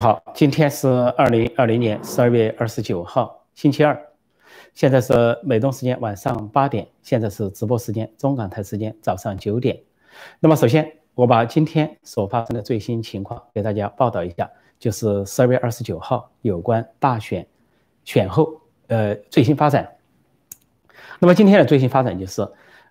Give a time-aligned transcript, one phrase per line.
[0.00, 4.00] 好，今天是二零二零年十二月二十九号，星期二，
[4.72, 9.82] 现在是美东时间晚上八点，现在是直播时间，中港台时间早上九点。
[10.38, 14.48] 那么，首先我把今天所发生的最新情况给大家报道一下，
[14.78, 17.44] 就是十二月二十九号有关大选
[18.04, 19.96] 选后呃最新发展。
[21.18, 22.48] 那么今天的最新发展就是。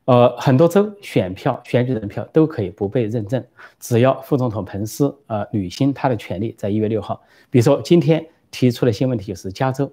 [0.07, 3.43] 呃，很多州选票、选举人票都可以不被认证，
[3.77, 9.91] 只要副总统彭斯呃履行他的权利，在一月六号，比如说今天提出的新问题就是加州，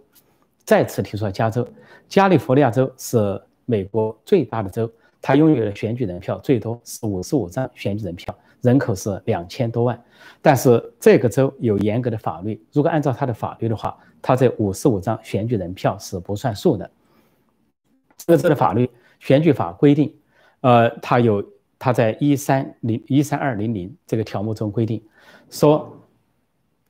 [0.64, 1.66] 再次提出了加州，
[2.09, 4.88] 加利福尼亚州是美国最大的州，
[5.20, 10.01] 它拥有的选举人票最多是五十五张选举人票，人口是两千多万，
[10.40, 16.88] 但是这个州有严格的法律，如果按照它的法律的话，它这五十五张选举人票是不算数的，
[18.16, 18.88] 这个州的法律。
[19.24, 20.14] 选举法规定，
[20.60, 21.42] 呃，它有，
[21.78, 25.02] 它在一三零一三二零零这个条目中规定，
[25.48, 25.98] 说，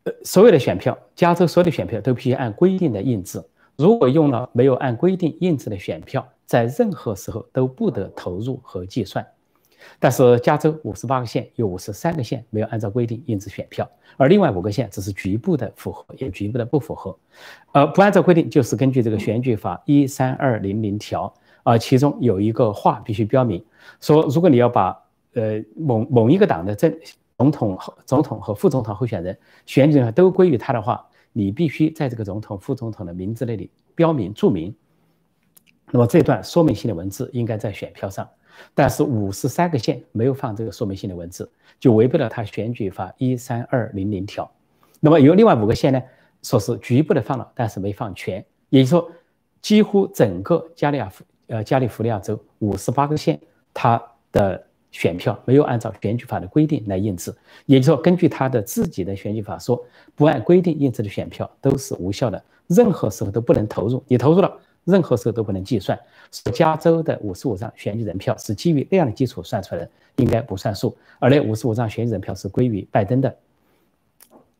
[0.03, 3.41] 呃，所有的选票，加州所有的选票都必须按规定的印制，
[3.77, 9.25] 如果用了没有按规定印制的选票，在任何时候都不得投入和计算。
[10.01, 17.17] 但是加州五十八个县有五十三个县没有按照规定印制选票，而另外五个县只是局部的符合，也局部的不符合。
[17.75, 21.33] 呃，不按照规定，就是根据这个选举法一三二零零条。
[21.65, 23.63] 啊，其中有一个话必须标明，
[24.01, 24.97] 说如果你要把
[25.33, 26.97] 呃某某一个党的政
[27.37, 34.73] 总统、总统和副总统候选人选举都归于他的话，你必须在这个总统、副总统的名字那里标明注明。
[35.91, 38.29] 那么这段说明性的文字应该在选票上，
[38.75, 44.51] 但是五十三个县没有放这个说明性的文字，就违背了他选举法一三二零零条。
[45.01, 46.03] 那么有另外五个县呢，
[46.43, 49.11] 说是局部的放了，但是没放全，也就是说，
[49.61, 51.09] 几乎整个加利亚
[51.47, 53.39] 呃，加利福尼亚州五十八个县，
[53.73, 57.35] 它的选票没有按照选举法的规定来印制，
[57.67, 64.03] 也就是说，根据他的自己的选举法说，不按规定印制的选票都是无效的，任何时候都不能投入。
[64.07, 65.99] 你投入了，任何时候都不能计算。
[66.53, 70.97] 加州的五十五张选举人票是基于那样的基础算出来的，应该不算数。
[71.19, 73.37] 而那五十五张选举人票是归于拜登的。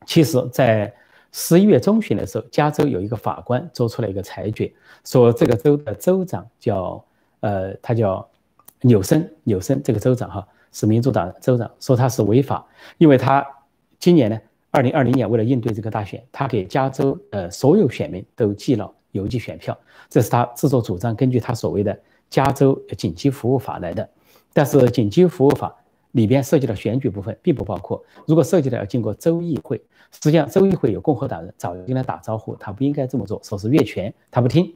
[0.05, 0.93] 其实，在
[1.37, 4.71] 十一月中旬的时候，加州有一个法官做出了一个裁决，
[5.03, 7.03] 说这个州的州长叫
[7.41, 8.25] 呃，他叫
[8.79, 12.65] 纽森，纽森这个州长哈是民主党州长，说他是违法，
[12.97, 13.45] 因为他
[13.99, 14.39] 今年呢，
[14.71, 19.77] 二零二零年为了应对这个大选，他给加州呃所有选民都寄了邮寄选票，
[20.09, 24.09] 这是他自作主张，根据他所谓的加州紧急服务法来的，
[24.53, 25.75] 但是紧急服务法。
[26.15, 28.01] 里边涉及到选举部分，并不包括。
[28.25, 29.77] 如果涉及到要经过州议会，
[30.11, 34.73] 实际上州议会有共和党人早就跟他打招呼，他不应该这么做，说是越权，他不听，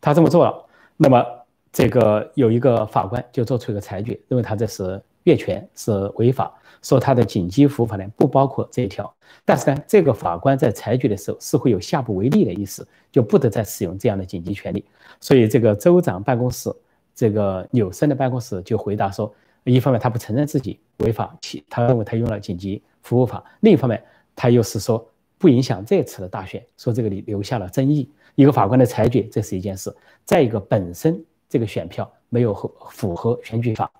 [0.00, 0.64] 他这么做了。
[0.96, 1.22] 那么
[1.70, 9.14] 这个有一个法官就做出一个裁决，认为他这是越权，是违法，说他的紧急服务法呢不包括这一条。
[9.44, 14.82] 但是呢，这个法官在裁决的时候似乎有下不为例的意思，就不得再使用这样的紧急权利。
[15.20, 16.74] 所以这个州长办公室，
[17.14, 19.30] 这个纽森的办公室就回答说。
[19.64, 24.02] 一方面他不承认自己违法，其他认为他用了紧急服务法；另一方面
[24.34, 25.06] 他又是说
[25.38, 28.10] 不影响这次的大选，说这个里留下了争议。
[28.36, 29.90] 一个法官的裁决，这是一件事；
[30.24, 33.90] 再一个，本身这个选票没有合符合选举法。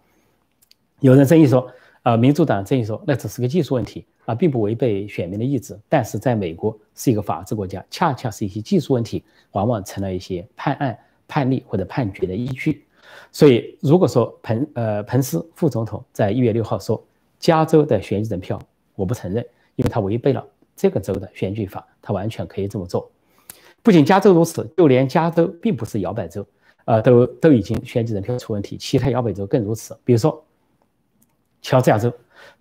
[1.00, 1.71] 有人争议说，
[2.04, 5.78] 呃，民主党争议说那只是个技术问题啊，并不违背选民的意志。
[5.88, 9.22] 但是在美国是一个法治国家，恰恰是一些技术问题，
[9.53, 12.84] 往往成了一些判案、判例或者判决的依据。
[13.32, 17.00] 所以，如果说彭呃彭斯副总统在一月六号说
[17.38, 18.60] 加州的选举人票
[18.97, 19.44] 我不承认，
[19.76, 20.44] 因为他违背了
[20.75, 23.10] 这个州的选举法，他完全可以这么做。
[23.82, 26.44] 不仅加州如此，就连加州并不是摇摆州，
[26.84, 29.97] 呃，都都已经选举人票出问题，其他摇摆州更如此。
[30.04, 30.44] 比如说
[31.62, 32.12] 乔治亚州，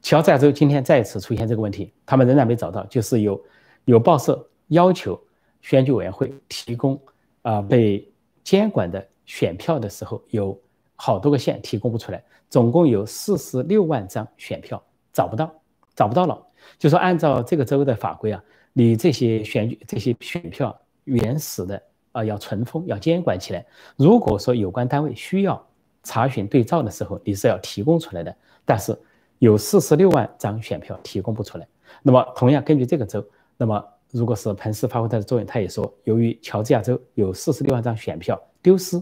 [0.01, 3.41] 乔治亚州今天再次出现这个问题，他们仍然没找到，就是有
[3.85, 5.19] 有报社要求
[5.61, 6.97] 选举委员会提供
[7.41, 8.07] 啊被
[8.43, 9.05] 监管的。
[9.29, 10.59] 选票的时候有
[10.95, 15.53] 好多个县提供不出来，总共有四十六万张选票找不到，
[15.95, 16.47] 找不到了。
[16.79, 21.79] 就说按照这个州的法规啊，你这些选举这些选票原始的
[22.11, 23.63] 啊要存封要监管起来。
[23.97, 25.63] 如果说有关单位需要
[26.01, 28.35] 查询对照的时候，你是要提供出来的。
[28.65, 28.97] 但是
[29.37, 31.67] 有四十六万张选票提供不出来。
[32.01, 33.23] 那么同样根据这个州，
[33.57, 38.99] 那么如果是彭斯发挥他的作用，他也说由于乔治亚州有四十六万张选票丢失。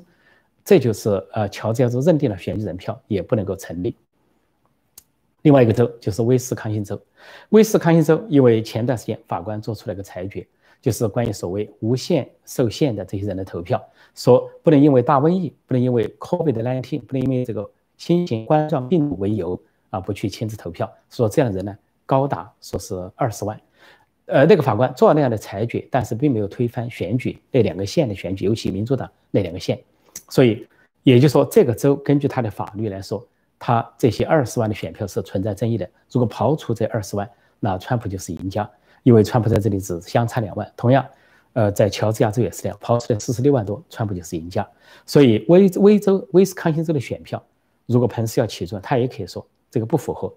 [0.68, 3.96] 这就是呃，乔治亚州认定了选举人票也不能够成立。
[5.44, 7.02] 另外一个州就是威斯康星州，
[7.52, 10.46] 威斯康星州因为前段时间法官做出了一个裁决，
[10.82, 13.82] 就是关于所谓无限受限的这些人的投票，
[14.14, 19.58] 说不能因为大瘟疫，不能因为 COVID-19，不能因为这个新型冠状病毒为由
[19.90, 23.58] 啊不去亲自投票，说这样的人呢高达说是二十万。
[24.26, 29.80] 呃，那个法官做了那样的裁决，但是并没有推翻选举那两个县的选举，尤其民主党那两个县。
[30.30, 30.68] 所以
[31.04, 33.26] 也就是说，这个州根据他的法律来说，
[33.58, 35.90] 他这些二十万的选票是存在争议的。
[36.12, 37.30] 如果刨除这二十万，
[37.60, 38.70] 那川普就是赢家，
[39.04, 40.72] 因为川普在这里只相差两万。
[40.76, 41.06] 同样，
[41.54, 44.68] 呃，在乔治亚州也是这样，刨出来四十六万多，川普就是赢家。
[45.06, 47.44] 所以威威州、威斯康星州的选票，
[47.86, 50.34] 如果彭斯要起诉，他也可以说这个不符合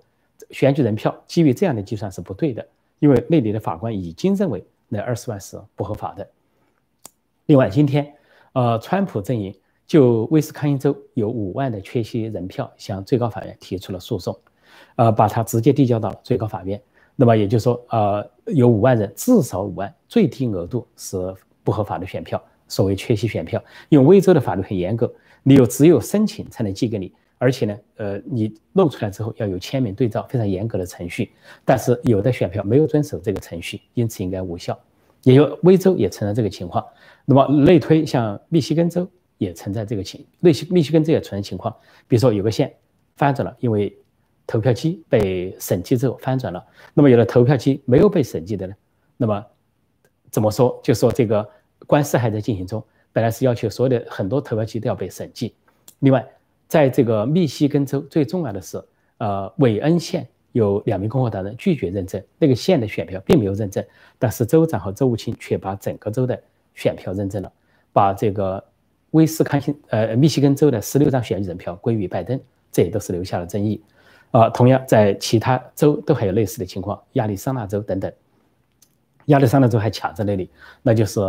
[0.50, 2.66] 选举人票，基于这样的计算是不对的。
[3.00, 6.28] 因为那里的法官已经认为那二十万是不合法的。
[7.46, 8.14] 另外，今天，
[8.52, 9.54] 呃，川普阵营
[9.90, 14.38] 就威斯康星州有五万的缺席人票向最高法院提出了诉讼，
[14.94, 16.80] 呃，把它直接递交到了最高法院。
[17.16, 21.34] 那么也就是说，呃，有五万人，至少五万，最低额度是
[21.64, 23.60] 不合法的选票，所谓缺席选票。
[23.88, 27.12] 因为威州的法律很严格，你有只有申请才能寄给你。
[27.38, 31.32] 而且呢，呃，你弄出来之后要有签名对照，非常严格的程序。
[31.64, 34.78] 但是有的选票没有遵守这个程序，因此应该无效。
[35.24, 36.86] 也有威州也存在这个情况。
[37.24, 39.06] 那么类推像密西根州
[39.40, 41.74] 也存在这个情，密西密西根州也存在情况。
[42.06, 42.72] 比如说有个县
[43.16, 43.96] 翻转了，因为
[44.46, 46.62] 投票机被审计之后翻转了。
[46.92, 48.74] 那么有的投票机没有被审计的呢？
[49.16, 49.44] 那么
[50.30, 50.78] 怎么说？
[50.82, 51.48] 就说这个
[51.86, 52.84] 官司还在进行中。
[53.12, 55.54] 本来是要求所有的很多投票机都要被审计。
[56.00, 56.24] 另外。
[56.70, 58.80] 在这个密西根州，最重要的是，
[59.18, 63.84] 呃，韦恩县有两名共和党人拒绝认证那个县的选票，并没有认证，
[64.20, 66.40] 但是州长和州务卿却把整个州的
[66.76, 67.52] 选票认证了，
[67.92, 68.64] 把这个
[69.12, 72.40] 威斯康星呃密西根州的十六张选举人票归于拜登，
[72.70, 73.82] 这也都是留下了争议。
[74.30, 78.12] 啊，同样在其他州都还有类似的情况，亚利桑那州等等，
[79.26, 80.50] 亚利桑那州还卡在那里，
[80.82, 81.20] 那就是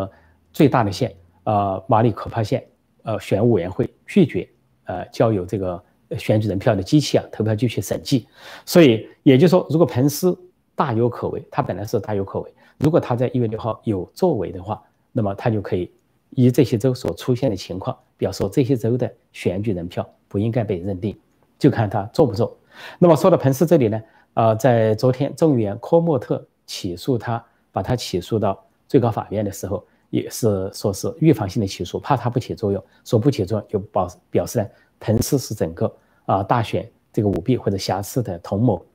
[0.53, 1.13] 最大的县，
[1.43, 2.63] 呃，马里可帕县，
[3.03, 4.47] 呃，选务委员会拒绝。
[4.85, 5.81] 呃，交由这个
[6.17, 8.27] 选举人票的机器啊，投票机去审计。
[8.65, 10.37] 所以也就是说，如果彭斯
[10.75, 12.53] 大有可为，他本来是大有可为。
[12.77, 14.81] 如果他在一月六号有作为的话，
[15.13, 15.89] 那么他就可以
[16.31, 21.17] 以这些州所出现的情况，表示这些州的选举人票不应该被认定，
[21.59, 22.57] 就看他做不做。
[22.99, 24.01] 那么说到彭斯这里呢，
[24.33, 29.85] 呃，在昨天众议员科莫特起诉他，把他起诉到最高法院的时候。
[30.11, 34.67] 也是说是预防性的起诉，怕他不起作用，说不起作用就表表示呢，
[34.99, 35.95] 彭斯是整个
[36.25, 38.85] 啊大选这个舞弊或者瑕疵的同谋。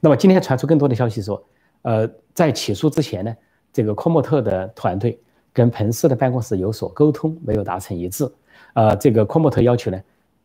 [0.00, 1.40] 那么今天传出更多的消息说，
[1.82, 3.36] 呃，在起诉之前呢，
[3.72, 5.16] 这个科莫特的团队
[5.56, 8.30] 跟彭斯的办公室有所沟通，没有达成一致。
[8.74, 9.98] 呃，这个科莫特要求呢，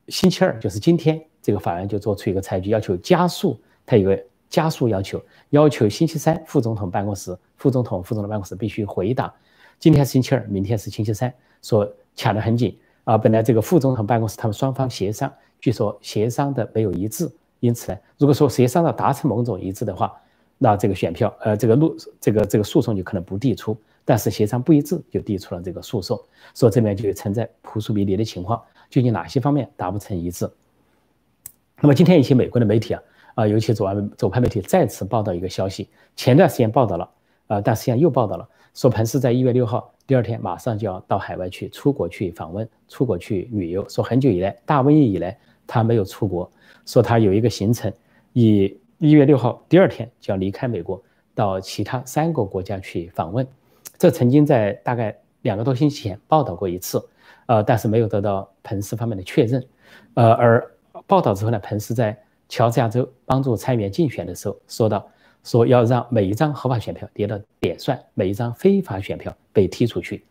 [0.08, 9.34] 星期二就是今天，这个法院就做出一个裁决，要求加速，他有个加速要求，要求星期三副总统办公室、副总统、副总统办公室必须回答。
[9.80, 11.86] 今天是星期二，明天是星期三，说
[12.16, 13.18] 卡得很紧啊！
[13.18, 15.30] 本来这个副总统办公室他们双方协商，
[15.60, 17.30] 据说协商的没有一致，
[17.60, 20.13] 因此呢，如果说协商的达成某种一致的话，
[20.58, 23.75] 那这个选票，呃，这个路，这个这个诉讼就可能不递出。
[24.03, 26.19] 但是协商不一致，就递出了这个诉讼，
[26.53, 30.50] 说这边就存在扑朔迷离的情况，究竟哪些方面达不成一致？
[31.81, 33.03] 那么今天一些美国的媒体啊，
[33.36, 37.09] 啊，尤其左派左派媒体再次报道一个消息，前段时间报道了，
[37.48, 38.48] 啊，但实际上又报道了。
[38.74, 43.88] 说彭斯在一月六号第二天马上就要到海外去出国去访问，出国去旅游。
[43.89, 45.38] 说很久以来大瘟疫以来
[45.68, 46.50] 他没有出国，
[46.86, 47.92] 说他有一个行程，
[48.33, 51.01] 以一月六号第二天就要离开美国，
[51.36, 53.45] 到其他三个国家去访问。
[54.01, 57.00] 这曾经在大概两个多星期前报道过一次，
[57.46, 59.63] 呃，但是没有得到彭斯方面的确认。
[60.15, 60.72] 呃，而
[61.05, 65.08] 报道之后呢，彭斯在乔治亚州帮助参议员竞选的时候说到。
[65.43, 70.24] 说要让每一张合法选票跌到点算，每一张非法选票被踢出去。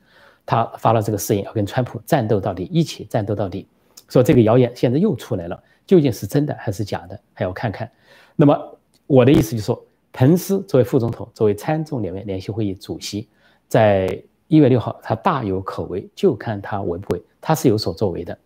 [0.45, 3.69] 他发了这个誓言，要跟川普战斗到底，一起战斗到底。
[4.09, 7.89] 说这个谣言现在又出来了，究竟是真的还是假的，还要看看。
[8.35, 13.29] 那么我的意思就是说，彭斯作为副总统，作为参众两院联席会议主席，
[13.71, 18.39] 在一月六号他大有可为，就看他为不为，他是有所作为的。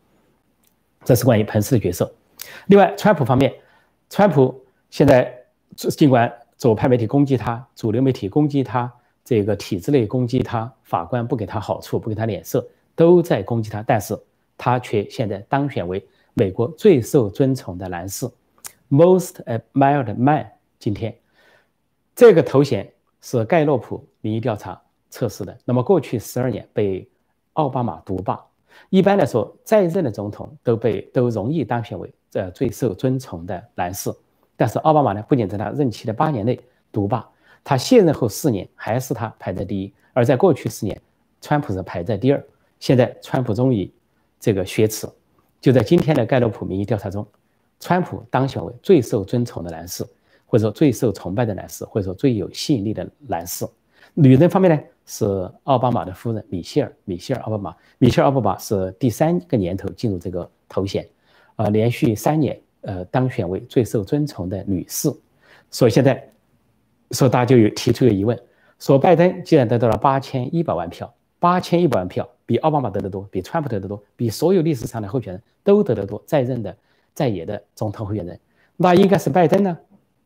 [1.03, 2.15] 这是关于彭斯的角色。
[2.67, 3.53] 另外，川普方面，
[4.09, 5.37] 川普现在
[5.75, 6.33] 尽管。
[6.57, 8.91] 左派媒体攻击他，主流媒体攻击他，
[9.25, 13.83] 这个体制内攻击他，法官不给他好处，不给他脸色，都在攻击他。
[13.83, 14.17] 但是，
[14.57, 16.03] 他却现在当选为
[16.33, 18.31] 美国最受尊崇的男士
[18.89, 20.53] ，Most Admired Man。
[20.79, 21.19] 今天，
[22.15, 22.91] 这个头衔
[23.21, 24.81] 是盖洛普民意调查
[25.15, 25.57] 测试的。
[25.65, 27.09] 那么，过去十二年被
[27.53, 28.45] 奥巴马独霸。
[28.91, 34.13] 一般来说，在任的总统都被都容易当选为这最受尊崇的男士。
[34.57, 37.25] 但是奥巴马呢，不仅在他任期的八年内独霸，
[37.63, 39.95] 他卸任后四年还是他排在第一。
[40.13, 41.01] 而在过去四年，
[41.41, 42.45] 川普是排在第二。
[42.81, 43.89] 现在川普终于
[44.41, 45.09] 这个雪耻，
[45.61, 47.25] 就在今天的盖洛普民意调查中，
[47.79, 50.05] 川普当选为最受尊崇的男士，
[50.45, 53.65] 或者说最受崇拜的男士，或者说最有吸引力的男士。
[54.15, 61.05] 女人方面呢，是奥巴马的夫人米歇尔，米歇尔奥巴马，米歇尔奥巴马是第三个年头进入这个头衔，
[61.57, 65.13] 啊，连续三年呃当选为最受尊崇的女士。
[65.69, 66.25] 所以现在，
[67.11, 68.39] 说大家就有提出个疑问，
[68.79, 76.77] 说拜登既然得到了八千一百万票，八千一百万票比奥巴马得的多，比川普得的多，比所有历史上的候选人都得的多，在任的
[77.13, 78.39] 在野的总统候选人，
[78.77, 79.77] 那应该是拜登呢？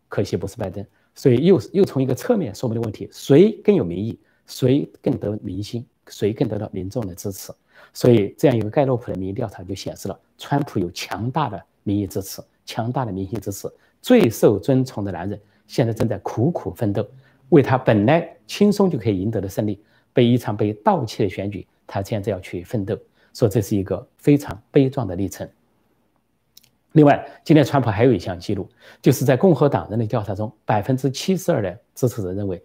[0.09, 0.85] 可惜不是拜登。
[1.19, 7.53] 所以又又从一个侧面说明了问题：谁更有民意，谁更得民心，谁更得到民众的支持。
[7.93, 13.69] 所以这样一个盖洛普的民意调查就显示了，川普有强大的民意支持，强大的民心支持。
[14.01, 17.05] 最受尊崇的男人现在正在苦苦奋斗，
[17.49, 19.83] 为他本来轻松就可以赢得的胜利，
[20.13, 22.97] 被一场被盗窃的选举，他现在要去奋斗。
[23.35, 25.49] 说这是一个非常悲壮的历程。
[26.99, 28.69] 另外，今天川普还有一项记录，
[29.01, 32.61] 就是在共和党人的调查中，百分之七十二的支持者认为，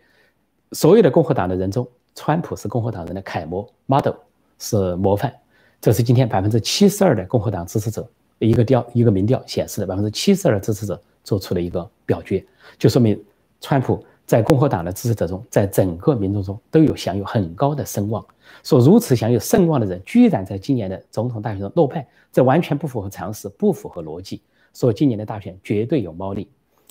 [0.72, 4.16] 所有的共和党的人中，川普是共和党人的楷模 model，
[4.58, 5.32] 是模范。
[5.80, 8.10] 这是今天百分之七十二的共和党支持者
[8.40, 12.44] 一个调一个民调显示的，百分之七十二的支持者做出了一个表决，
[12.80, 13.24] 就说明
[13.62, 18.26] 川普在共和党的支持者中，在整个民众中都有享有很高的声望。
[18.64, 24.42] 说如此享有盛望的人，居然在今年的总统大选中落败，这完全不符合常识，不符合逻辑。
[24.74, 26.50] 说今年的大选绝对有猫腻，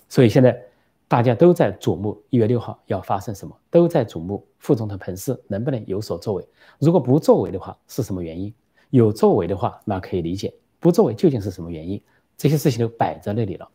[0.09, 0.59] 所以现在
[1.09, 6.47] 大家都在瞩目一月六号要发生什么，都在瞩目副总统彭斯能不能有所作为。
[6.79, 8.55] 如果不作为的话，是什么原因？
[8.91, 12.01] 有作为的话，那可以理解；不作为究竟是什么原因？
[12.37, 13.69] 这些事情都摆在那里了。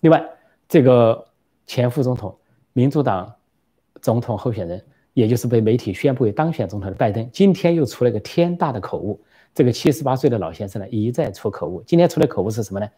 [0.00, 0.24] 另外，
[0.68, 1.26] 这个
[1.66, 2.38] 前副总统、
[2.72, 3.34] 民主党
[4.00, 4.82] 总统候选人。
[5.14, 9.20] 也就是被媒体宣布为当选总统的拜登，今天又出了一个天大的口误。
[9.54, 11.82] 这个七十八岁的老先生呢，一再出口误。
[11.82, 12.88] 今天出的口误是什么呢？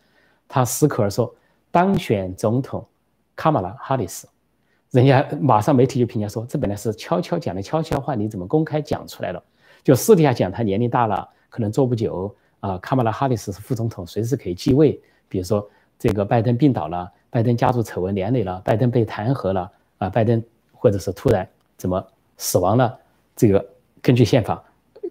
[0.47, 1.35] 他矢口而说
[1.71, 2.87] 当选总统
[3.37, 4.29] 卡马拉哈里斯，
[4.91, 9.43] 人家马上媒体就评价说，这本来是悄悄讲的悄悄话，你怎么公开讲出来了？
[9.83, 12.77] 就私底下讲他年龄大了，可能坐不久啊。
[12.79, 15.01] 卡马拉哈里斯是副总统，随时可以继位。
[15.29, 15.67] 比如说
[15.99, 20.43] 这个拜登病倒了，拜登家族丑闻连累了，拜登被弹劾了啊，拜登
[20.73, 21.49] 或者是突然。
[21.77, 22.99] 怎么死亡了？
[23.35, 23.65] 这个
[24.03, 24.63] 根据宪法，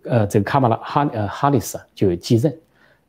[0.09, 2.51] 呃，这个卡马拉哈呃哈里斯就继任，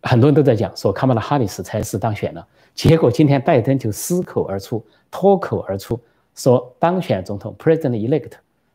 [0.03, 2.47] 很多人都在讲说卡马拉哈里斯才是当选了。
[2.75, 5.99] 结果今天拜登就失口而出，脱口而出
[6.35, 8.33] 说当选总统 President elect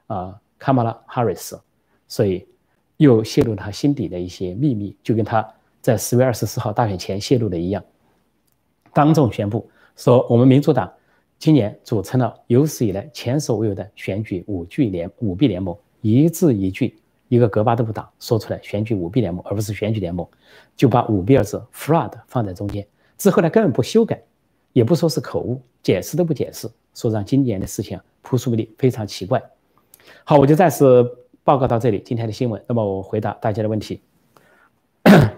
[0.08, 1.60] 啊卡马拉哈里斯，
[2.08, 2.46] 所以
[2.98, 5.48] 又泄露他心底的一些秘密，就跟他
[5.82, 7.84] 在十月二十四号大选前泄露的一样，
[8.92, 10.92] 当众宣布说我们民主党。
[11.38, 20.28] 今年组成了有史以来前所未有的选举舞剧联舞弊联盟，一字一句，一个戈巴都不打，说出来选举舞弊联盟，而不是选举联盟，
[20.76, 22.86] 就把舞弊二字 fraud 放在中间。
[23.18, 24.22] 之后呢，根本不修改，
[24.74, 29.42] 也不说是口误，解释都不解释，说让今年的事情扑朔迷离，非常奇怪。
[30.24, 30.86] 好，我就暂时
[31.44, 32.64] 报告到这里，今天的新闻。
[32.68, 34.02] 那么我回答大家的问题。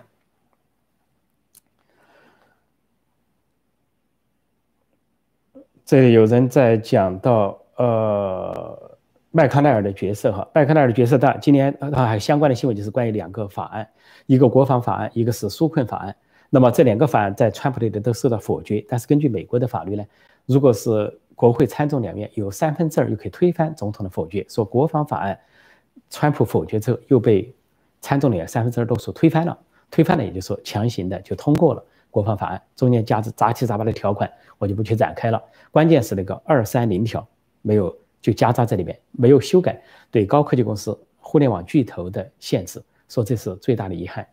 [5.85, 8.86] 这里有人在讲到，呃，
[9.31, 13.87] 麦康奈尔的角色哈，麦康奈尔的角色，大今年啊还相关的新闻就是关于两个法案，
[14.25, 16.15] 一个国防法案，一个是纾困法案。
[16.49, 20.03] 那么这两个法案在川普那里都受到否决，但是根据美国的法律呢，
[20.45, 24.45] 如果是国会参众两院有三分之二，又可以推翻总统的否决。
[24.49, 25.37] 说国防法案，
[26.09, 27.53] 川普否决之后又被
[27.99, 29.57] 参众两院三分之二多数推翻了，
[29.91, 31.83] 推翻了也就是说强行的就通过了。
[32.09, 35.43] 国防法案中间夹着杂七杂八的条款，我就不去展开了。
[35.69, 37.27] 关键是那个二三零条
[37.61, 39.81] 没有就夹杂在里面，没有修改
[40.11, 44.27] 对高科技公司、互联网巨头的限制，说这是最大的遗憾。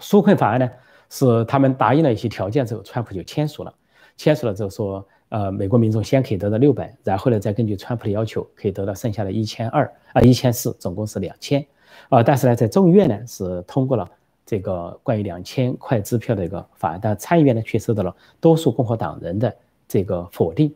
[0.00, 0.70] 纾困法案呢，
[1.10, 3.74] 是他们答应了一些条件之后，川普就签署了。
[4.16, 11.66] 签署了之后说，呃，美国民众先可以得到六百，然后呢再根据川普的要求，可以得到剩下的一千二啊一千四，总共是两千。
[12.08, 14.08] 啊，但是呢，在众议院呢是通过了。
[14.48, 19.52] 这个关于两千块支票的一个法案，但参议院呢却受到了多数共和党人的
[19.88, 20.72] 这个否定，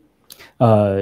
[0.57, 1.01] 呃，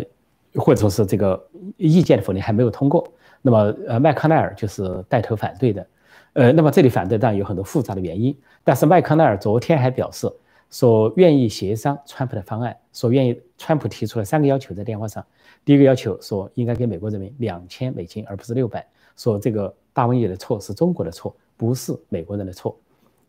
[0.56, 1.41] 或者说是这个
[1.77, 3.08] 意见的否定还没有通过。
[3.41, 5.88] 那么，呃，麦康奈尔就是带头反对的，
[6.34, 10.32] 呃，那么这里反对当然有很多复杂的原因，但是麦康奈尔昨天还表示
[10.70, 15.25] 说愿意协商川普的方案，说愿意川普提出了三个要求在电话上，
[15.63, 21.36] 第一个要求说应该给美国人民两千美金而不是六百，说这个大瘟疫的错是中国的错。
[21.60, 22.74] 不是美国人的错，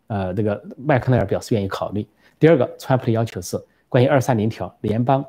[0.07, 2.07] 呃，这个麦克奈尔表示愿意考虑。
[2.39, 5.25] 第二个，川普的要求是关于二三零条联邦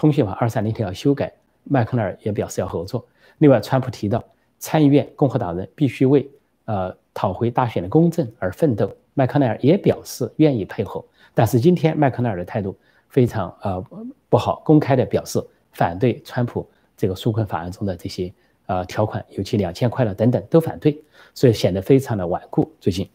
[0.00, 1.30] 通讯法二三零条修改，
[1.62, 3.06] 麦克奈尔也表示要合作。
[3.36, 4.24] 另外，川普提到
[4.58, 6.26] 参议院共和党人必须为
[6.64, 11.04] 呃讨回大选的公正而奋斗，麦克奈尔也表示愿意配合。
[11.34, 12.74] 但是今天麦克奈尔的态度
[13.10, 13.84] 非常呃
[14.30, 15.38] 不好，公开的表示
[15.72, 16.66] 反对川普
[16.96, 18.32] 这个纾困法案中的这些
[18.68, 20.98] 呃条款，尤其两千块了等等都反对，
[21.34, 22.72] 所以显得非常的顽固。
[22.80, 23.06] 最近，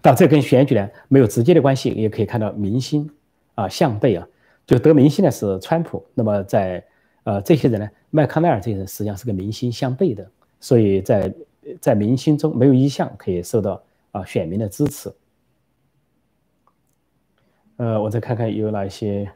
[0.00, 3.10] 但这跟选举呢没有直接的关系，也可以看到明星
[3.56, 4.24] 啊向背啊，
[4.68, 6.84] 就得明星的是川普，那么在
[7.24, 11.34] 呃这些人呢，麦康奈尔这些人实际上是跟明星相背的，所以在
[11.80, 13.82] 在明星中没有一项可以受到
[14.12, 15.10] 啊选民的支持。
[17.78, 19.30] 呃，我再看看有哪些。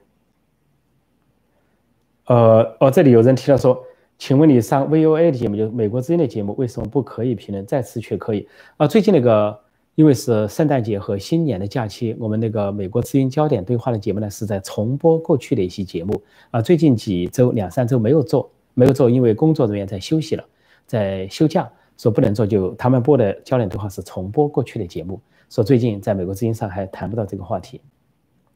[2.26, 3.82] 呃，哦，这里有人提到说，
[4.18, 7.64] 请问你上 VOA 的节目，就是美国之音的节目，为什么不可以评论？
[7.64, 8.46] 再次却可以？
[8.76, 9.58] 啊，最近那个，
[9.94, 16.22] 因为是圣诞节和新年的假期，我们那个美国之音焦点对话的节目呢，是在重播过去的一些节目。
[16.50, 20.44] 啊，最近几周两三周没有做，没有做，因为工作人员在休息了，
[20.86, 25.20] 在休假，说不能做，就他们播的焦点对话是重播过去的节目。
[25.50, 27.80] 说最近在美国之音上还谈不到这个话题。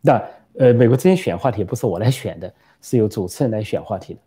[0.01, 0.23] 那
[0.59, 2.53] 呃，美国之音选话题不是我来选的。
[2.83, 4.21] 是由主持人来选话题的。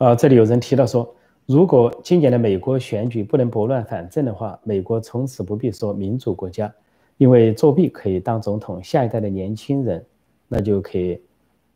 [0.00, 1.14] 啊，这里有人提到说，
[1.44, 6.72] 如果今年的美国选举不能拨乱反正的话，美国从此不必说民主国家，
[7.18, 10.02] 因为作弊可以当总统，下一代的年轻人
[10.48, 11.20] 那就可以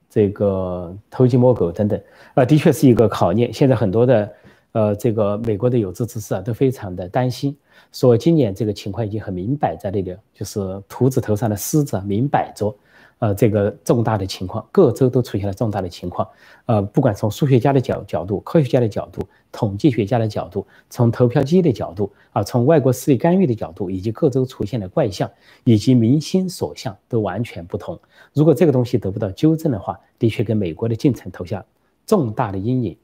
[0.09, 2.01] 这个偷鸡摸狗等等。
[2.33, 3.53] 啊，的确是一个考验。
[3.53, 4.33] 现在很多的
[4.73, 7.55] 呃，这个美国的有志之士啊，都非常的担心。
[7.93, 12.75] 说今年这个情况已经很明摆在那里，就是秃子头上的狮子明摆着，
[13.19, 16.29] 呃，这个重大的情况，各州都出现了重大的情况，
[16.67, 25.31] 呃，不管从数学家的角角度、科学家的角度、统计学家的角度、从投票机的角度啊，从外国势力干预的角度，以及各州出现的怪象，
[25.63, 27.99] 以及民心所向都完全不同。
[28.33, 31.65] 如果这个东西得不到纠正的话，的确给美国的进程投下
[32.05, 32.97] 重大的阴影。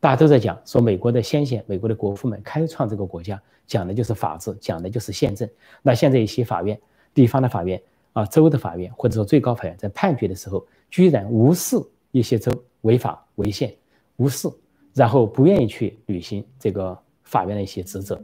[0.00, 5.46] 大家都在讲说，美国的先贤、美国的国父们开创这个国家，讲的就是法治，讲的就是宪政。
[5.82, 6.80] 那现在一些法院、
[7.12, 7.80] 地方的法院
[8.20, 11.76] 啊、州的法院，或者说最高法院，在判决的时候，居然无视
[12.10, 13.74] 一些州违法违宪，
[14.16, 14.48] 无视，
[14.94, 18.20] 然后不愿意去履行这个法院的一些职责，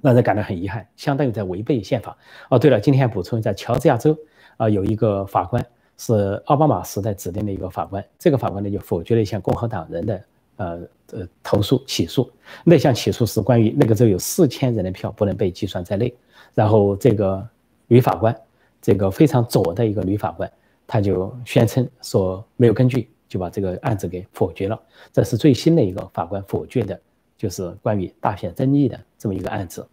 [0.00, 2.16] 让人感到很遗憾，相当于在违背宪法。
[2.50, 4.16] 哦，对了，今天补充一下，乔治亚州
[4.56, 5.64] 啊有一个法官
[5.96, 10.24] 是奥巴马时代指定的一个法官，这个法官呢就否决了一项共和党人的。
[10.58, 10.80] 呃
[11.12, 12.28] 呃，投诉起诉
[12.64, 16.12] 那项起诉是关于那个州有四千人的票不能被计算在内，
[16.52, 17.48] 然后这个
[17.86, 18.36] 女法官，
[18.80, 20.50] 这个非常左的一个女法官，
[20.86, 24.80] 她就宣称说没有根据，就把这个案子给否决了。
[25.12, 27.00] 这是最新的一个法官否决的，
[27.36, 29.86] 就是关于大选争议的这么一个案子。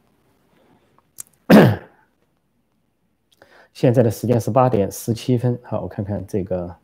[3.73, 6.75] 现在的时间是八点十七分，好，我看看这个。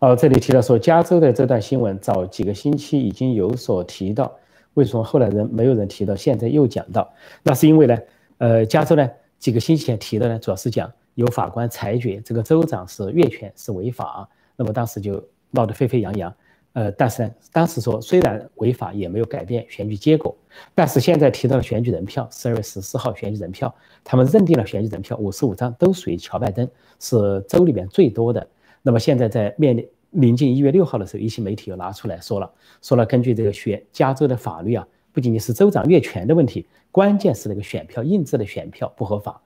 [0.00, 4.36] 哦，这里提到说，加州的这段新闻早几个星期已经有所提到，
[4.74, 7.12] 为什么后来人没有人提到，现在又讲到？
[7.42, 7.98] 那是因为呢，
[8.38, 9.08] 呃，加州呢
[9.38, 16.34] 几个星期前提的呢，主要是讲有法官裁决这个州长是越权是违法，那么当时就闹得沸沸扬扬。
[16.74, 20.34] 呃，但是呢，当时说虽然违法也没有改变选举结果，
[20.74, 26.66] 但是现在提到了选举人票，十二月十四号选举人票，他们认定了选举人票五十五张都属于乔拜登，
[26.98, 28.48] 是州里面最多的。
[28.80, 39.40] 那么现在在面临临近一月六号的时候，一些媒体又拿出来说了，说了根据这个选加州的法律啊，不仅仅是州长越权的问题，关键是那个选票印制的选票不合法，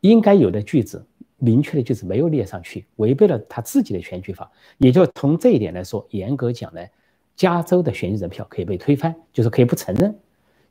[0.00, 1.04] 应该有的句子
[1.38, 4.50] 明确的句子没有列上去，违背了他自己的选举法。
[4.78, 6.80] 也就从这一点来说，严格讲呢，
[7.36, 10.14] 加州的选举人票可以被推翻，就是可以不承认，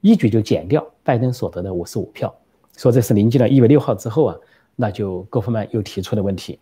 [0.01, 2.33] 一举就减掉拜登所得的五十五票。
[2.77, 4.35] 说这是临近了一月六号之后啊，
[4.75, 6.59] 那就各方面又提出了问题。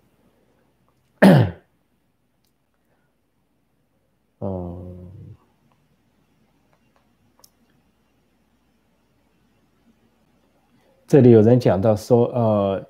[11.10, 12.86] 这里有人讲到说，呃，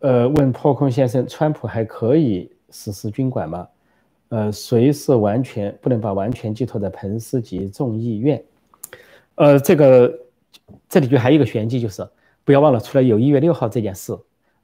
[0.00, 3.68] 呃，问破空先生，川普还可以实施军管吗？
[4.30, 8.42] 呃，谁是完全不能把完全寄托在彭斯及众议院？
[9.36, 10.12] 呃，这个
[10.88, 12.04] 这里就还有一个玄机，就是
[12.42, 14.12] 不要忘了，除了有一月六号这件事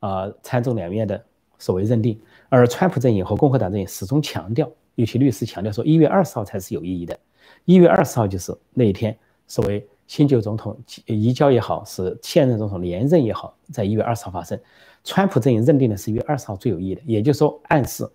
[0.01, 1.25] 啊，参众两院的
[1.61, 4.69] 所谓认定，而川普阵营和共和党阵营始终强调。
[4.97, 7.17] 有些律师强调说，一月二十号才是有意义的。
[7.65, 14.59] 一月二十号就是那一天，所谓新旧总统移交也好，是现任总统连任也好，在一月二十号发生。
[15.03, 18.09] 川普阵营认定的是一月二十号最有意义的，也就是说，暗示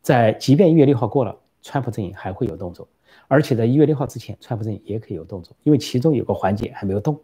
[0.00, 2.86] 在即便一月六号过了，川普阵营还会有动作，
[3.26, 7.18] 而且在一月六号之前，川普阵营也可以有动作，因为其中有个环节还没有动，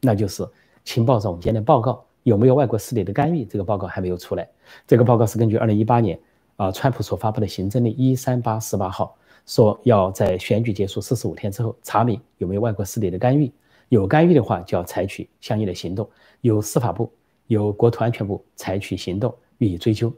[0.00, 0.46] 那就是
[0.84, 4.48] 情报总监的报告有没有外国势力的干预，这个报告还没有出来。
[4.86, 6.18] 这个报告是根据二零一八年。
[6.56, 9.16] 啊，川普所发布的行政令一三八十八号
[9.46, 13.50] 说，要在选举结束四十五天之后查明有没有外国势力的干预。
[13.90, 16.08] 有干预的话，就要采取相应的行动。
[16.42, 17.12] 由司法部、
[17.48, 20.10] 由国土安全部采取行动予以追究。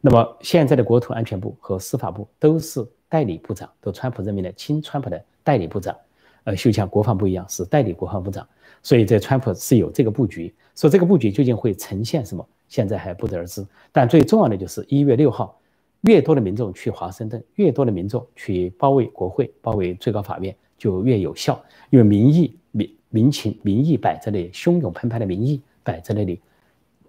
[0.00, 5.96] 那么现在的国土安全部和司法部都是代理部长，都川普任命的亲川普的代理部长，
[6.42, 8.46] 呃，就像国防部一样是代理国防部长。
[8.82, 13.64] 所以在川普是有这个布局，说这个布局究竟会呈现什么，现在还不得而知。
[13.92, 15.56] 但最重要的就是一月六号，
[16.00, 22.58] 越多的民众去华盛顿，越多的民众去包围国会、包围最高法院，就越有效，因为民意。
[22.74, 26.40] 民民情民意摆在那里，汹涌澎湃的民意摆在那里，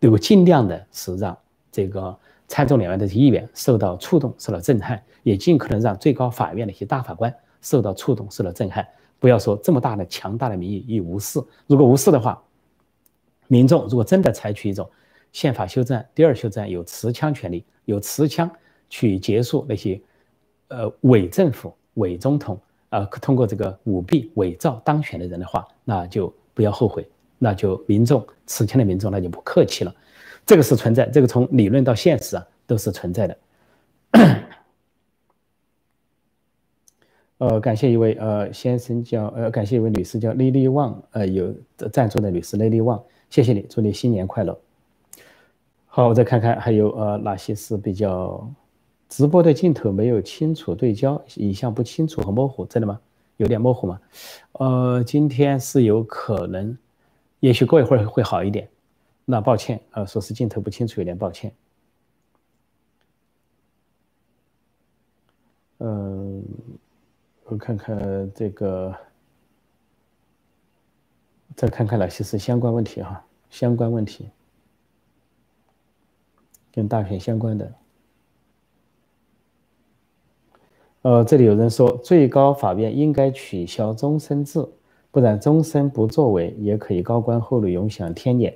[0.02, 1.36] 有尽量的是让
[1.72, 2.16] 这个
[2.48, 8.86] 参众两院的议员受到触动、受到震撼，也尽可能让最高法院的一些大法官受到触动、受到震撼。
[9.18, 12.44] 不要说这么大的强大的民意一无视，如果无视的话，
[13.48, 14.90] 民众如果真的采取一种
[15.32, 18.52] 宪法修正案、第二修正案，有持枪权利，有持枪
[18.90, 20.00] 去结束那些
[20.68, 22.60] 呃伪政府、伪总统。
[22.94, 27.04] 呃，通过这个舞弊、伪造当选的人的话，那就不要后悔，
[27.40, 29.92] 那就民众此前的民众那就不客气了。
[30.46, 33.38] 这个是存在，这个从理论到现实啊都是存在的。
[37.40, 41.52] 呃，感谢一位呃先生叫呃，感谢一位女士叫 Lily Wang，呃，有
[41.92, 43.02] 赞助的女士 Lily Wang，
[43.32, 44.56] 谢谢你，祝你新年快乐。
[45.88, 48.48] 好，我再看看还有呃哪些是比较。
[49.14, 53.00] 直播的镜头没有清楚对焦，影像不清楚和模糊，真的吗？
[53.38, 54.02] 有点模糊吗？
[54.54, 56.76] 呃，今天是有可能，
[57.40, 58.68] 也许过一会儿会好一点。
[59.24, 61.54] 那抱歉，呃，说是镜头不清楚，有点抱歉。
[65.78, 66.44] 嗯，
[67.44, 68.96] 我看看这个，
[71.56, 74.32] 再看看哪些是相关问题哈，相关问题，
[76.72, 77.72] 跟大选相关的。
[81.04, 84.66] 呃，这里有人说最高法院应该取消终身制，
[85.12, 88.54] 不然终身不作为也可以高官厚禄，永享天年。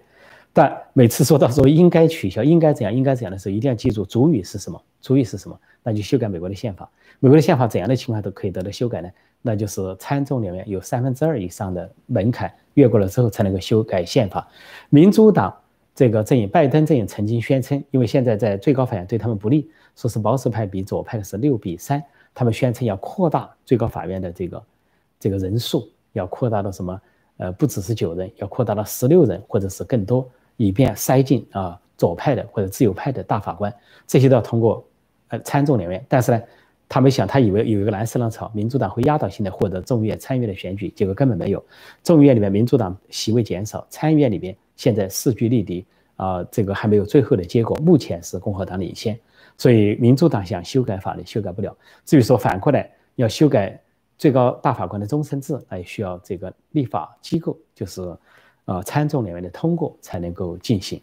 [0.54, 4.82] 但每次说到说应该取消，应该怎样，应该怎样的时候，一定要记住主语是什么？
[5.02, 5.60] 主语是什么？
[5.84, 6.90] 那就修改美国的宪法。
[7.20, 9.10] 美国的宪法怎样的情况都可以得到修改呢？
[9.42, 14.48] 那就是参众两院有三分之二以上的门槛越过了之后才能够修改宪法。
[14.90, 15.54] 民主党
[15.94, 22.02] 这个阵营，拜登阵营曾经宣称，因为现在在最高法院对他们不利，说是保守派比左派的是六比三。
[22.38, 24.63] 他们宣称要扩大最高法院的这个
[25.19, 27.02] 这个人数，要扩大到什么？
[27.38, 33.73] 呃，不只是九人，要扩大到十六人或者是更多，以便塞进啊左派的或者自由派的大法官。
[34.06, 34.86] 这些都要通过
[35.30, 36.06] 呃参众两院。
[36.08, 36.39] 但是呢，
[36.88, 41.63] 他没想，他以为有一个蓝色浪潮，民主党会压倒性的获得众议院参议院的选举，结果根本没有。
[42.04, 45.84] 众议院里面民主党席位减少，参议院里面现在势均力敌
[46.17, 49.17] 啊，这个还没有最后的结果，目前是共和党领先。
[49.58, 51.76] 所以，民主党想修改法律，修改不了。
[52.06, 53.82] 至于说反过来要修改
[54.15, 58.15] 最高大法官的终身制，那也需要这个立法机构，就是
[58.65, 61.02] 呃参众两院的通过才能够进行。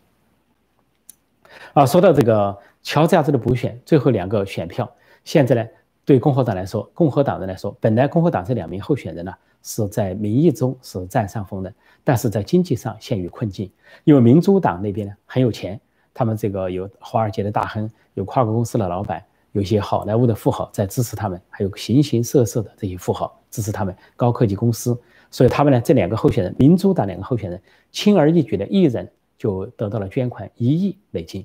[1.73, 4.89] 啊，说到这个乔治亚州的补选，最后两个选票，
[5.25, 5.69] 现在呢，
[6.05, 13.69] 对共和党来说，共和党人来说，本来共和党这两名候选人呢是在民意中是占上风的，但是在经济上陷于困境，
[14.05, 15.81] 因为民主党那边呢很有钱。
[16.15, 19.23] 他们这个有华尔街的大亨，有跨国公司的老板，
[19.53, 24.97] 有些好莱坞的富豪在支持他们，还有形形色色的这些富豪支持他们，高科技公司。
[25.31, 31.45] 所以他们呢，这两个候选人，民主党两个候选人，轻而易举的一人就得到了捐款一亿美金，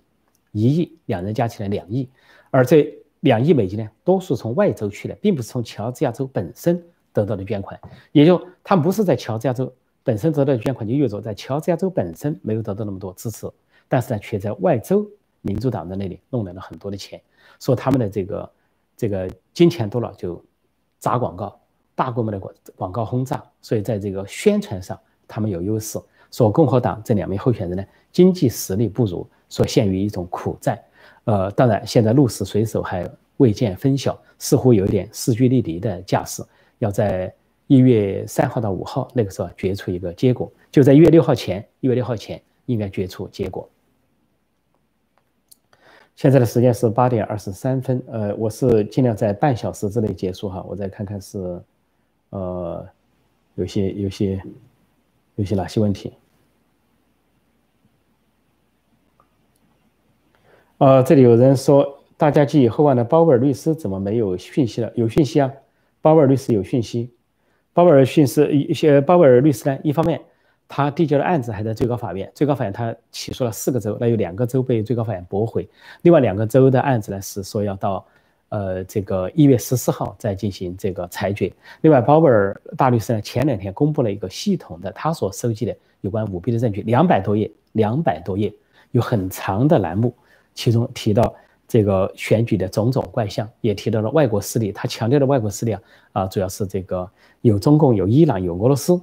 [0.51, 2.07] 一亿，两人加起来两亿。
[2.51, 6.79] 而这两亿美金呢，多数从外州去的，并不是从乔治亚州本身
[7.11, 7.79] 得到的捐款，
[8.11, 13.49] 也就他们不是在乔治亚州本身得到的捐款，就意味着在乔治亚州本身没有得到那么多支持。
[13.89, 15.05] 但是呢，却在外州
[15.41, 17.21] 民主党的那里弄来了很多的钱，
[17.59, 18.51] 说他们的这个
[18.95, 20.41] 这个金钱多了就
[20.99, 21.59] 砸广告，
[21.95, 24.97] 大规模的广广告轰炸，所以在这个宣传上
[25.27, 25.99] 他们有优势。
[26.31, 30.79] 说共和党这两名候选人呢，经济实力不如，所陷于一种苦战。
[31.23, 36.43] 呃，当然现在鹿死谁手还未见分晓，似乎有点势均力敌的架势。
[36.77, 37.33] 要在
[37.65, 43.67] 一月三号到五号那个时候决出一个结果，就在一月六号前，一月六号前应该决出结果。
[46.19, 50.61] 现在的时间是八点二十三分，呃，我是尽量在半小时之内结束哈。
[50.67, 51.61] 我再看看是，
[52.31, 52.85] 呃，
[53.55, 54.43] 有些有些
[55.35, 56.11] 有些哪些问题？
[60.79, 64.91] 呃，这里有人说，大家寄予厚望的鲍威尔律师怎么没有讯息了？
[64.95, 65.49] 有讯息啊，
[66.01, 67.13] 鲍威尔律师有讯息，
[67.71, 70.19] 鲍威尔讯息一些鲍威尔律师呢，一方面。
[70.71, 75.67] 他递交的案子还在最高法院，最高法院他起诉了四个州，那有两个州被最高法院驳回，
[76.03, 78.05] 另外两个州的案子呢是说要到，
[78.49, 81.51] 呃，这个一月十四号再进行这个裁决。
[81.81, 88.53] 另外，鲍威尔大律师呢，前两天公布了一个系统的他所收集的有关舞弊的证据，两百多页，两百多页，
[88.91, 90.13] 有很长的栏目，
[90.53, 91.33] 其中提到
[91.67, 94.71] 这个选举的种种怪象，也提到了外国势力。
[94.71, 97.09] 他强调的外国势力啊，啊，主要是这个
[97.41, 99.01] 有中共、有伊朗、有俄罗斯。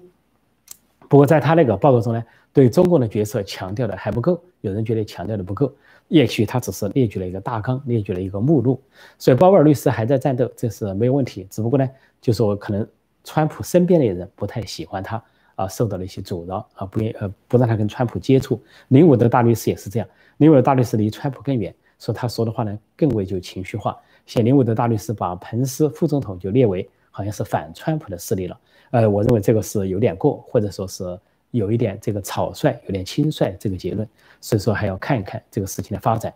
[1.09, 5.73] 不过，在他那个报告中呢，对中共的角色强调的还不够，有人觉得强调的不够。
[6.09, 8.81] 也许他只是列举了一个大纲，列举了一个目录，
[9.19, 11.47] 所以鲍威尔律师还在战斗，这是没有问题。
[11.51, 11.89] 只不过呢，
[12.21, 12.87] 就说可能
[13.25, 15.21] 川普身边的人不太喜欢他
[15.57, 18.63] 啊，受到了一些阻挠啊，不愿呃不让他跟川普接触。
[18.89, 23.97] 林伍德大律师也是这样，林伍德大律师离川普更远，说他说的话呢更为就情绪化。
[24.27, 31.19] 像林伍德大律师把彭斯副总统就列为好像是反川普的势力了，呃，我认为这个是有点过，或者说是。
[31.53, 34.07] 有一点这个草率，有点轻率这个结论，
[34.43, 36.35] 所以说还要看一看这个事情的发展。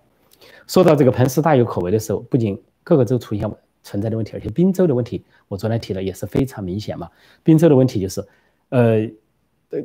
[0.67, 3.51] 说到这个彭斯大有可为的时候，不仅各个州出现
[3.83, 7.11] 存在的问题，而且宾州的问题，我昨天提了也是非常明显嘛。
[7.43, 8.27] 宾州的问题就是，
[8.71, 9.11] 呃，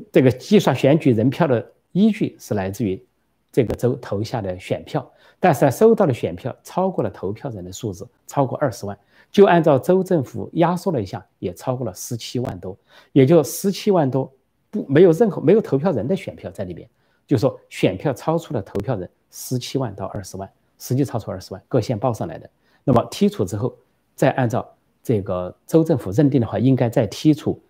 [0.10, 3.04] 这个计算选举人票的依据是来自于
[3.52, 8.98] 这个州投下的选票，但是呢，收到的选票超过了投票人的数字，超过二十万，
[9.36, 12.74] 就按照州政府压缩了一下，也超过了十七万多，
[13.12, 14.32] 也就十七万多。
[14.72, 16.90] 不，没有任何没有投票人的选票在里边，
[17.28, 22.50] 就说选票超出了投票人十七万到二十万，实际超出二十万，各县报上来的。
[22.86, 23.76] 那么剔除之后，
[24.16, 27.62] 再按照这个州政府认定的话，应该再剔除，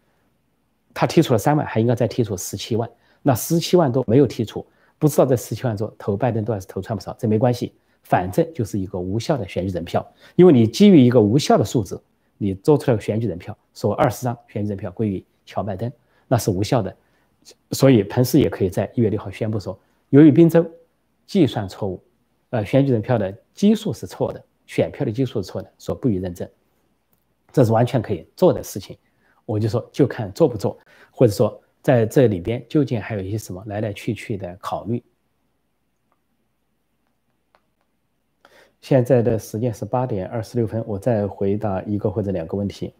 [0.94, 2.88] 他剔除了三万，还应该再剔除十七万。
[3.24, 4.64] 那十七万多没有剔除，
[5.00, 7.74] 不知道这十七万多投拜登多还是投川普少，这没关系，
[8.06, 12.02] 反正就是一个无效的选举人票，因为你基于一个无效的数字，
[12.38, 15.92] 你做出来个选举人票，说二十张选举人票归于乔拜登。
[16.28, 16.96] 那是无效的，
[17.72, 19.78] 所以彭斯也可以在一月六号宣布说，
[20.10, 20.66] 由于宾州
[21.26, 22.04] 计算错误，
[22.52, 26.50] 呃，选举人票的基数是错的，选票的基数是错的，说不予认证，
[27.52, 28.98] 这是完全可以做的事情。
[29.46, 30.78] 我就说，就看做不做，
[31.12, 35.04] 或者说在这里边究竟还有一些什么来来去去的考虑。
[38.86, 42.94] 现在的时间是八点二十六分，我再回答一个或者两个问题。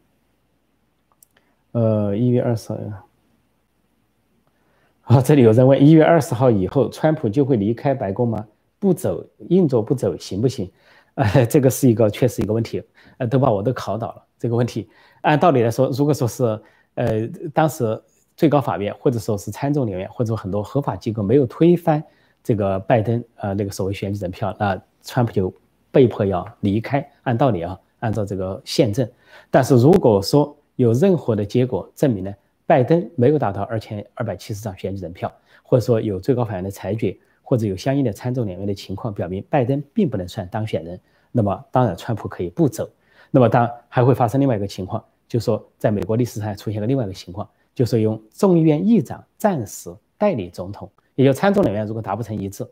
[1.74, 3.08] 呃，一月二十号。
[5.04, 8.48] 啊，这里有人问：一月二十号以后，川普就会离开白宫吗？
[8.80, 10.72] 不走，硬着不走行不行？
[11.14, 12.82] 呃，这个是一个，确实一个问题。
[13.20, 14.90] 呃，都把我都考倒了这个问题。
[15.22, 16.60] 按道理来说，如果说是，
[16.96, 18.02] 呃，当时
[18.36, 22.04] 最高法院或者说是参众两院或者很多合法机构没有推翻
[22.42, 25.54] 这个拜登呃那个所谓选举人票，那川普就
[25.96, 27.10] 被迫要离开。
[27.24, 29.10] 按道理啊，按照这个宪政。
[29.50, 32.36] 但是如果说有任何的结果证明呢？
[32.68, 35.32] 拜登没有达到二千二百七十张选举人票，
[35.64, 41.00] 或者说有最高法院的裁决，或者有相应的参众两院的情况表明拜登并不能算当选人，
[41.32, 42.90] 那么当然川普可以不走。
[43.32, 52.68] 那么当然还会发生另外一个情况，就是说在美国历史上出现了另外一个情况，就是用众议院议长暂时代理总统，也就参众两院如果达不成一致，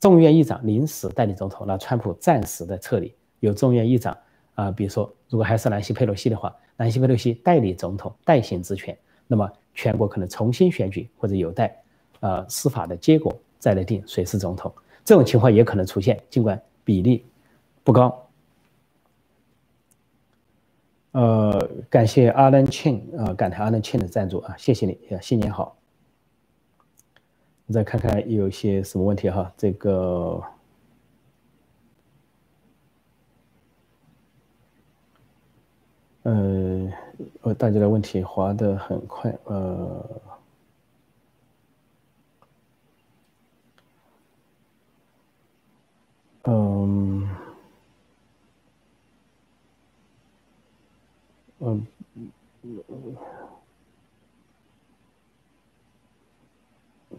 [0.00, 4.16] 众议院议长临时代理总统，那川普暂时的撤离，由众议院议长
[4.54, 6.54] 啊，比如说如果还是南希佩洛西的话。
[6.78, 8.94] 南希·佩洛西代理总统代行职权，
[9.26, 11.74] 那么全国可能重新选举，或者有待
[12.20, 14.70] 呃司法的结果再来定谁是总统。
[15.02, 17.24] 这种情况也可能出现，尽管比例
[17.82, 18.28] 不高。
[21.12, 25.78] 呃，感谢阿伦庆啊，感谢阿伦庆的赞助啊，谢谢你，新年好。
[27.66, 30.42] 我再看看有些什么问题哈，这个。
[36.22, 36.92] 呃，
[37.42, 40.04] 呃，大家的问题划得很快，呃，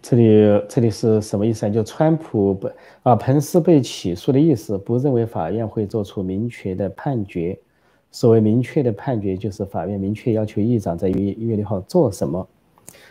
[0.10, 1.70] 这里这里是什么意思啊？
[1.70, 2.72] 就川普不
[3.04, 7.60] 啊，彭斯被起诉的意思，不认为法院会做出明确的判决。
[8.10, 12.48] 所谓明确的判决，就是法院明确要求议长在一月一月六号做什么。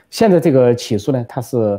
[0.08, 1.78] 现在这个起诉呢，它是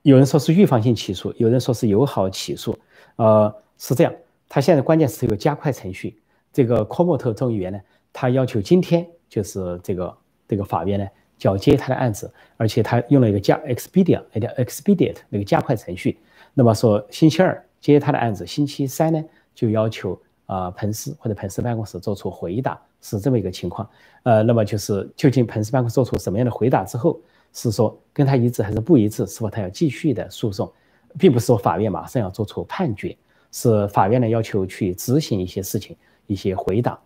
[0.00, 2.74] 有人说是预防性起诉，有人说是友好起诉。
[3.16, 4.14] 呃，是这样，
[4.48, 6.16] 他现在关键是有加快程序。
[6.54, 7.78] 这个科莫特众议员呢，
[8.14, 10.16] 他要求今天就是这个
[10.48, 11.06] 这个法院呢
[11.42, 16.18] 交接他的案子，而且他用了一个加 expedite 那叫 expedite 那个加快程序。
[16.54, 19.24] 那么说星期二接他的案子，星期三呢
[19.54, 20.18] 就要求。
[20.46, 23.88] 啊，彭斯或者彭斯办公室做出回答是这么一个情况，
[24.24, 27.18] 呃，那么就是究竟彭斯办公室做出什么样的回答之后，
[27.54, 30.70] 是说跟他一致还是不一致，是否他要继续的诉讼，
[31.18, 33.16] 并不是说法院马上要做出判决，
[33.50, 36.98] 是法院呢要求去执行一些事情，一些回答。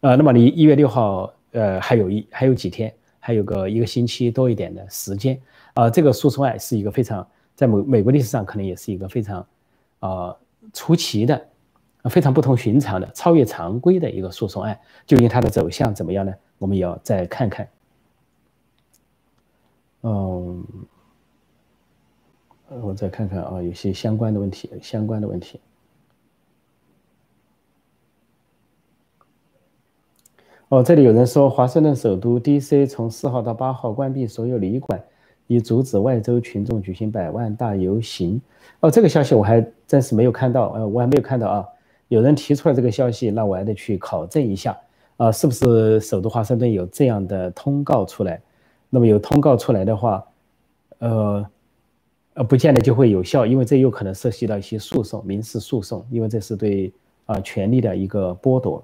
[0.00, 2.92] 呃，那么离一月六号，呃，还有一还有几天，
[3.24, 5.40] 还有个一个星期多一点的时间。
[5.74, 9.46] 呃，这个诉讼案是一个非常在美美国历史上可能也是一个非常，
[10.00, 10.36] 呃，
[10.72, 11.48] 出奇的，
[12.10, 14.76] 非常不同寻常的，超越常规的一个诉讼案。
[15.06, 16.34] 究竟它的走向怎么样呢？
[16.58, 17.68] 我们也要再看看。
[20.02, 20.66] 嗯，
[22.82, 25.60] 我再看看啊，有些相关的问题，相关的问题。
[30.72, 32.86] 哦，这里有人说，华盛顿首都 D.C.
[32.86, 34.98] 从四号到八号关闭所有旅馆，
[35.46, 38.40] 以阻止外州群众举行百万大游行。
[38.80, 41.68] 哦，这个消息我还真是没有看到，呃，我还没有看到啊。
[42.08, 44.74] 有人提出了这个消息，那我还得去考证一下，
[45.18, 48.40] 啊，是不是首都华盛顿有这样的通告出来？
[48.88, 50.24] 那么有通告出来的话，
[51.00, 51.46] 呃，
[52.32, 56.90] 呃，不见得就会有效，因为这有可能涉及到一些诉讼，民事诉讼，因为这是对
[57.26, 58.82] 啊权利的一个剥夺。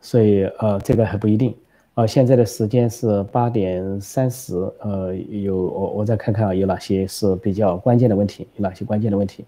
[0.00, 1.54] 所以，呃，这个还不一定。
[1.94, 4.54] 呃，现在的时间是八点三十。
[4.80, 8.46] 呃，有我我再看看啊，有哪些是比较关键的问题？
[8.56, 9.44] 有哪些关键的问题？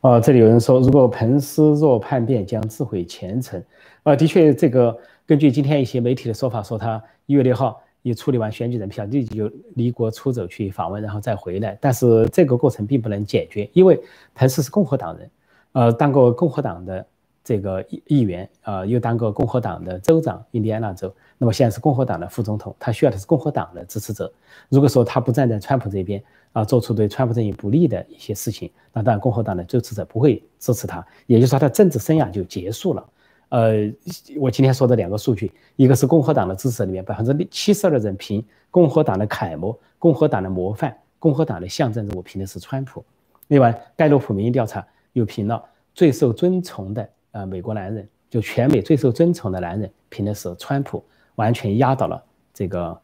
[0.00, 3.62] 哦，这里有人说，如果彭斯若叛变，将自毁前程。
[4.02, 4.96] 啊，的确，这个
[5.26, 11.76] 根据今天一些媒体的说法，说他一月六号一处理完选举人票，立即就离国出走去访问，然后再回来。
[11.80, 14.00] 但是这个过程并不能解决，因为
[14.34, 15.30] 彭斯是共和党人。
[15.72, 17.06] 呃，当过共和党的
[17.44, 21.14] 这个议议员，呃，又当过共和党的州长，印第安纳州。
[21.36, 24.32] 那么现在是共和党的副总统，他需要的是共和党的支持者。
[24.68, 33.06] 如果说他不站在川普这边，啊，做出对川普阵营不利的一些事情，那当然共和党的支持者不会支持他，也就是说他的政治生涯就结束了。
[33.48, 33.92] 呃，
[34.38, 43.04] 我今天说的两个数据，一个是共和党的支持里面百分之七十二的人评共和党的楷模、共和党的模范、共和党的象征人物评的是川普。
[43.48, 44.86] 另外，盖洛普民意调查。
[45.14, 45.60] 又评了
[45.94, 51.02] 最受尊崇的呃美国男人，就全美最受尊崇的男人，评的是川普，
[51.34, 52.22] 完全压倒了
[52.54, 53.00] 这个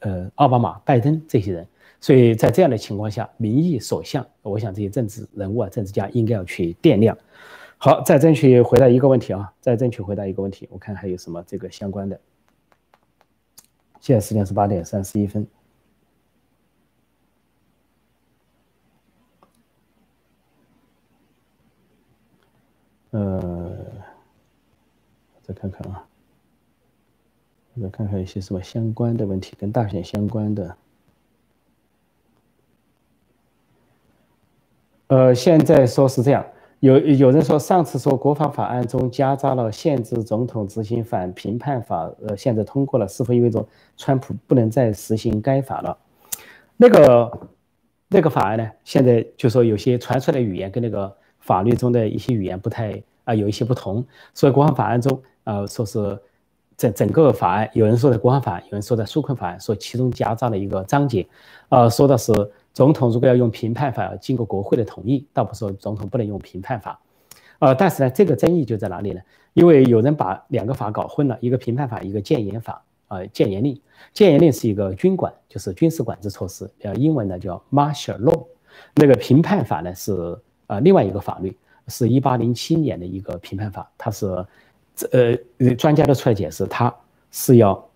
[0.00, 1.66] 呃奥巴马、拜登这些人。
[2.00, 7.16] 所以在这样的情况下，民意所向，我想这些政治人物啊、政治家应该要去掂量。
[7.78, 12.18] 好，再争取回答一个问题啊，再争取回答一个问题，我看还有什么这个相关的。
[14.00, 15.46] 现在时间是八点三十一分。
[23.10, 23.76] 呃，
[25.42, 26.04] 再看看啊，
[27.80, 30.76] 再看看一些什么相关的问题，跟大选相关的。
[35.06, 36.44] 呃，现在说是这样，
[36.84, 43.66] 有有人说上次说国防法案中夹杂了限制总统执行反评判法，呃，现在通过了，是否意味着
[43.96, 45.96] 川普不能再实行该法了？
[46.76, 47.40] 那个
[48.08, 48.70] 那个法案呢？
[48.84, 51.12] 现在就说有些传出来的语言跟那个。
[51.40, 56.18] 法律中的一些语言不太啊，有一些不同，所以国防法案中，呃，说是
[56.74, 61.26] 整整个法案，有人说在国防法，有人说在纾困法案，说其中夹杂了一个章节，
[61.68, 62.32] 呃，说的是
[62.74, 67.00] 总统如果要用评判法，要经过国会的同意，倒不是说总统不能用评判法，
[67.60, 69.20] 呃，但是呢，这个争议就在哪里呢？
[69.54, 73.80] 因为有人把两个法搞混了，一个评判法，一个建言法，呃，建言令，
[74.12, 78.46] 建言令是一个军管，就是军事管制措施，呃，英文呢叫 martial law，
[78.96, 80.36] 那个评判法呢是。
[80.66, 81.54] 呃，另外一个法律
[81.88, 84.26] 是一八零七年的一个评判法，它是，
[85.12, 86.92] 呃，专家都出来解释，它
[87.30, 87.86] 是要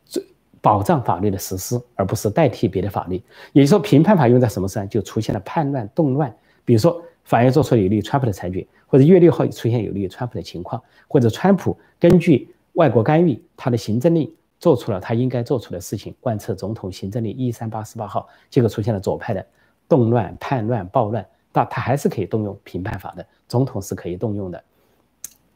[0.68, 3.14] 保障法律的实施，而不是代替别的法律。
[3.54, 6.30] 也就是说，评判法用在什么上，就出现了叛乱、动乱。
[6.62, 19.46] 比如说，法院做出有利于川普的裁决，或者一月六号出现有利于川普的情况，或者川普根据外国干预，他的行政令做出了他应该做出的事情，贯彻总统行政令一三八四八号，结果出现了左派的
[19.88, 21.26] 动乱、叛乱、暴乱。
[21.50, 24.62] 那他还是可以动用评判法的，总统是可以动用的。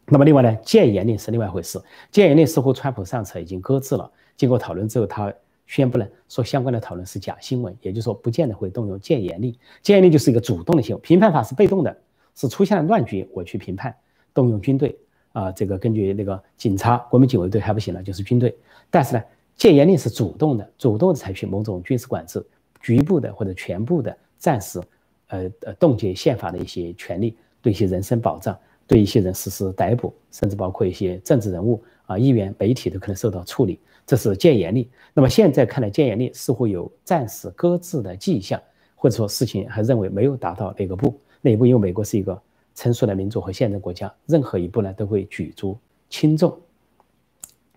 [0.06, 1.78] 那么另外呢，戒严令是另外一回事。
[2.10, 5.32] 戒严令似乎川普上车已经搁置了，经过讨论之后，他
[5.66, 9.54] 宣布了说相关的讨论是假新闻，也就是说不见得会动用戒严令。
[9.82, 11.96] 戒严令就是一个主动的行为，评判法是被动的，
[12.34, 13.94] 是出现了乱局我去评判，
[14.34, 14.98] 动用军队
[15.32, 18.56] 啊，这个根据那个警察、国民警卫队还不行了，就是军队。
[18.90, 19.22] 但是呢，
[19.56, 22.44] 戒严令是主动的，主动采取某种军事管制，
[22.80, 24.80] 局部的或者全部的暂时。
[25.28, 28.54] 呃呃，冻结宪法的一些权利，对一些人身保障，
[28.86, 33.80] 对一些人实施逮捕，甚至包括一些政治人物啊、议员、媒体都可能受到处理。
[34.06, 34.88] 这是戒严令。
[35.14, 38.60] 那么现在看来，戒严令似乎有暂时搁置的迹象，
[38.94, 41.18] 或者说事情还认为没有达到那个步。
[41.40, 42.40] 那一步，因为美国是一个
[42.74, 45.76] 成熟的民主和宪政国家，任何一步呢都会举足
[46.08, 46.56] 轻重。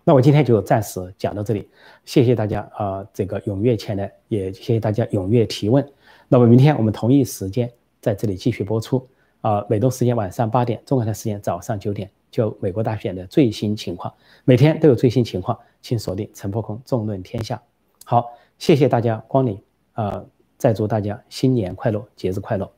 [0.04, 1.68] 那我今天就暂时讲到这里，
[2.04, 5.84] 谢谢大家啊，这个踊跃前来，也谢谢大家踊跃提问。
[6.28, 7.68] 那么明天我们同一时间
[8.00, 9.04] 在这里继续播出
[9.40, 14.12] 啊，美东时间晚上八点，中国的时间早上九点，就美国大选的最新情况，
[14.44, 17.62] 每天都有最新情况，请锁定陈破空纵论天下。
[18.04, 18.26] 好，
[18.58, 19.60] 谢谢大家光临
[19.92, 20.24] 啊，
[20.58, 22.75] 再祝大家新年快乐，节日快乐。